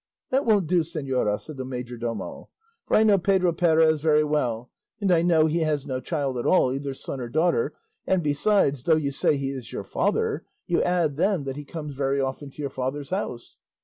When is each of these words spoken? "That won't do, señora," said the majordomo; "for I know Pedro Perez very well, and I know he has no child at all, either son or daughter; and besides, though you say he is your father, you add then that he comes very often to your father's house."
"That 0.31 0.47
won't 0.47 0.65
do, 0.65 0.79
señora," 0.79 1.39
said 1.39 1.57
the 1.57 1.63
majordomo; 1.63 2.49
"for 2.87 2.97
I 2.97 3.03
know 3.03 3.19
Pedro 3.19 3.53
Perez 3.53 4.01
very 4.01 4.23
well, 4.23 4.71
and 4.99 5.11
I 5.11 5.21
know 5.21 5.45
he 5.45 5.59
has 5.59 5.85
no 5.85 5.99
child 5.99 6.39
at 6.39 6.45
all, 6.47 6.73
either 6.73 6.91
son 6.95 7.19
or 7.21 7.29
daughter; 7.29 7.75
and 8.07 8.23
besides, 8.23 8.81
though 8.81 8.95
you 8.95 9.11
say 9.11 9.37
he 9.37 9.51
is 9.51 9.71
your 9.71 9.83
father, 9.83 10.43
you 10.65 10.81
add 10.81 11.17
then 11.17 11.43
that 11.43 11.55
he 11.55 11.65
comes 11.65 11.93
very 11.93 12.19
often 12.19 12.49
to 12.49 12.61
your 12.63 12.71
father's 12.71 13.11
house." 13.11 13.59